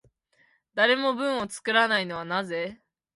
[0.73, 2.81] 誰も文を作らないのはなぜ？